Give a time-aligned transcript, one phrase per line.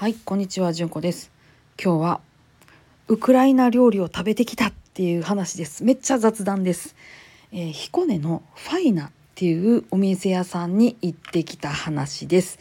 [0.00, 1.30] はい、こんにちは、じゅんこです。
[1.78, 2.20] 今日は
[3.08, 5.84] ウクライナ料理を食べてきたっていう話です。
[5.84, 6.96] めっちゃ雑談です。
[7.52, 12.58] えー彦根のファイナっていうお店屋さんに行ってきた話です。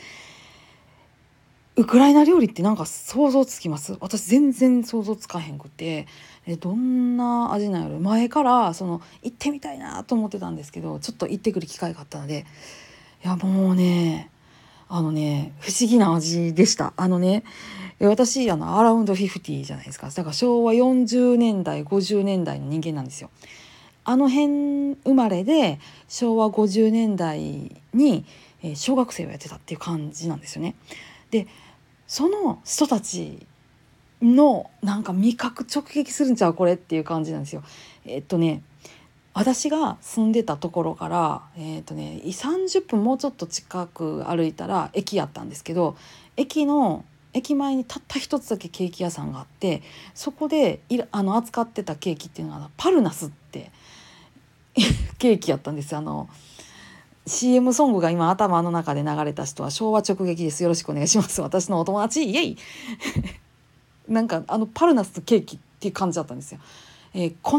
[1.78, 3.96] ウクライナ料理ってなんか想像つきます？
[4.01, 6.08] 私全然想像つかへんくて
[6.46, 8.01] えどんな味なんやろ？
[8.01, 12.46] 前からその行ってみたいなと思ってたんですけどちょっと行ってくる機会があったので
[13.24, 14.29] いやもうね
[14.90, 17.44] あのね不思議な味でしたあのね
[17.99, 23.29] 私あのアラウンド50じゃないですかだから昭和40年代50年代の人間なんですよ。
[24.05, 28.25] あの辺生まれで昭和50年代に
[28.75, 30.75] 小学生をやってたっていう感じなんですよね。
[31.29, 31.48] で
[32.07, 33.45] その人たち
[34.21, 37.63] のなんか味覚直撃するんちゃうこれっていう感じなんですよ。
[38.05, 38.63] えっとね
[39.39, 45.95] 私が住んでたところから、えっとね、30分もうちょっと近く歩いたら駅やったんですけど
[46.35, 49.81] 駅の駅前にたった一つだけケーキ屋さんがあって
[50.13, 53.71] そこでいあの扱ってたケーキっていうのがパルナスって
[55.20, 55.99] ケーキやったんですよ。
[55.99, 56.27] あの
[57.26, 60.63] CM ソングが今頭の中で流れた人は昭和直撃です。
[60.63, 61.40] よろしくお願いします。
[61.40, 62.57] 私のお友達イエイ。
[64.10, 66.60] なんかあのパルナスとケーキっていう感じだったんですよ、
[67.14, 67.58] えー粉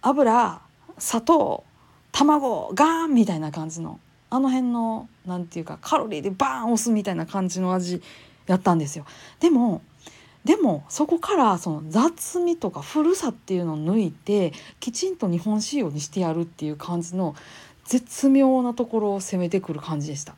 [0.00, 0.65] 油
[0.98, 1.64] 砂糖
[2.12, 8.02] 卵ガーンみたいな感じのあの辺のなんていうかカロリーでバーン押すみたいな感じの味
[8.46, 9.04] やったんですよ。
[9.40, 9.82] でも
[10.44, 17.34] でもそこからその雑味とか古さっていうのを抜いてきちんと日本仕様にしてやるっていう感じの
[17.84, 20.32] 絶妙なところを攻めてくる感じでした。
[20.32, 20.36] い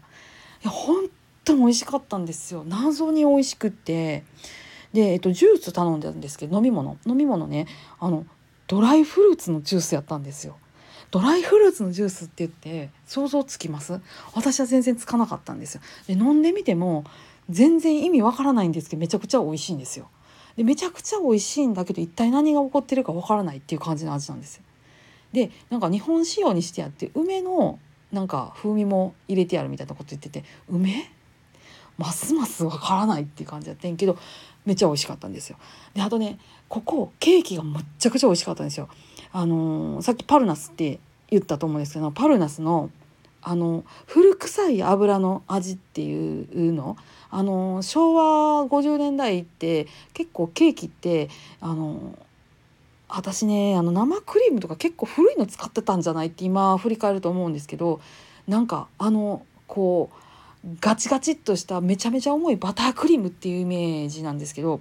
[0.64, 1.09] や本
[1.45, 2.64] 当に美味しかったんですよ。
[2.67, 4.25] 謎に美味しくって。
[4.92, 6.97] で、えっと、ジュース頼んでたんですけど飲み物。
[7.06, 7.67] 飲み物ね
[8.01, 8.25] あの
[8.69, 10.56] ドライフルーツのジュースやったんですよ。
[11.11, 13.98] ドライフルーツのジュースって言って想像つきます？
[14.34, 15.80] 私は全然つかなかったんですよ。
[16.06, 17.05] で飲んでみても
[17.48, 20.08] 全然意味わからないんですけどめちゃくちゃ美味しいんですよ。
[20.56, 24.62] でめちゃくちゃ美味しいんだけど一体何が起こってるかわからないっていう感じの味なんですよ。
[25.33, 27.78] でなんか日本仕様にしてやって梅の
[28.12, 31.11] なんか風味も入れてやるみたいなこと言ってて梅？
[31.98, 34.17] ますますわからないっていう感じやってんけど
[34.64, 35.59] めっちゃ美味しかったんですよ。
[35.95, 36.39] であとね
[36.69, 38.89] ここケーキがむっちゃくちゃ美味しかったんですよ。
[39.33, 42.91] あのーさっきパルナスって言ったと思うんですけどパルナスの
[43.42, 46.97] あの古臭い油の味っていうの
[47.31, 51.29] あの昭和50年代って結構ケーキって
[51.61, 52.19] あの
[53.08, 58.01] 私ねあの生クリームとか結構古いの使ってたんじゃないって今振り返ると思うんですけど
[58.47, 60.27] なんかあのこう
[60.80, 64.80] ガチガチっとしためちゃめちゃ重いバタークリームっていうイメージなんですけど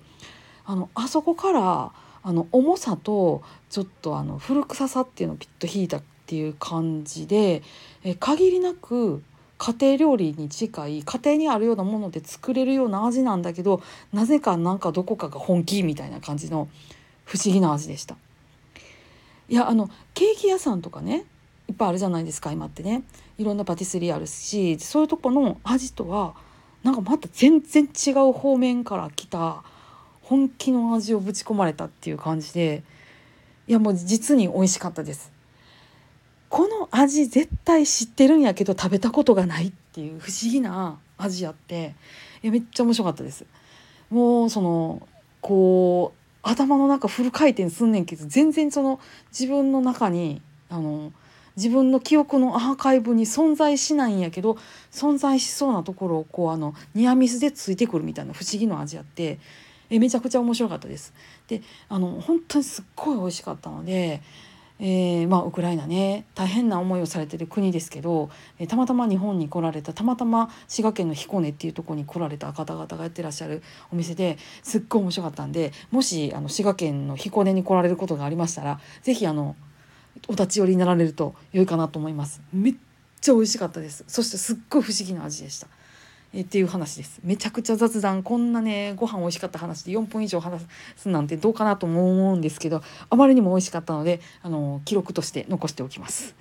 [0.66, 1.92] あのあそこから
[2.24, 7.62] あの重さとちょっとあの古臭さっていうのをピッと引いたっていう感じで
[8.04, 9.24] え限りなく
[9.58, 13.82] 家庭料理に近い家庭にあるようなもので作れるような味なんだけど
[14.14, 16.68] なぜかなんかどこかが本気みたいな感じの
[17.26, 18.16] 不思議な味でした。
[19.50, 21.24] いやあのケーキ屋さんとかね
[21.68, 23.04] いっぱいあるじゃないですか今ってね
[23.38, 26.34] いろんなパティスリーあるしそういうとこの味とは
[26.84, 29.64] なんかまた全然違う方面から来た
[30.22, 32.84] 本気の味をぶち込まれたっていう感じで
[33.68, 35.32] いやもう実に美味しかったです。
[36.50, 41.94] この味絶対知ってるんやけど食べたことがないっていう不思議な味やって
[42.42, 43.46] いやめっちゃ面白かったです。
[44.10, 45.06] もうその
[45.42, 49.02] こう頭の中フル回転すんねんけど全然その
[49.38, 51.12] 自分の中にあの
[51.58, 54.58] 自分の記憶のアーカイブに存在しないんやけど
[54.92, 59.40] 存在しそうなところをこうあのニアミスでついてくるみたいな不思議な味やって
[59.90, 61.14] えめちゃくちゃ面白かったです。
[61.48, 64.22] であの本当にすっごい美味しかったので、
[64.80, 68.30] えーまあ、ウクライナね大変な思いをされてる国ですけど、
[68.60, 79.56] えたまたま日本に来られたたまたま滋賀県の彦根っていうとこに来られた方々がやってらっしゃるお店ですっごい面白かったんでもしあの滋賀県の彦根に来られることがありましたら是非あの
[80.28, 82.42] お立ち寄りになられると良いかなと思います。
[82.54, 82.76] めっ
[83.22, 84.04] ちゃ美味しかったです。
[84.08, 85.68] そしてすっごい不思議な味でした。
[86.34, 87.20] えっていう話です。
[87.24, 90.62] めちゃくちゃ雑談こんなねご飯美味しかった話で4分以上話
[90.96, 96.36] すなんてどうかなとも思うんですけどあまりにも美味しかったのであの記録として残しておきます。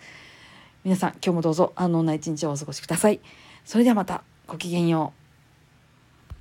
[0.84, 3.20] 皆さん今日もどうぞ安穏な一日をお過ごしください。
[3.64, 5.25] それではまたごきげんよう。